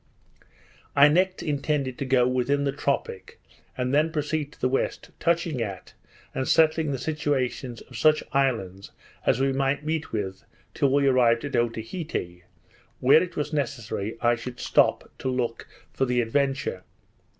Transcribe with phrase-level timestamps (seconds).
[0.95, 3.39] I next intended to get within the tropic,
[3.77, 5.93] and then proceed to the west, touching at,
[6.33, 8.89] and settling the situations of such islands
[9.27, 10.43] as we might meet with
[10.73, 12.45] till we arrived at Otaheite,
[12.99, 16.81] where it was necessary I should stop to look for the Adventure.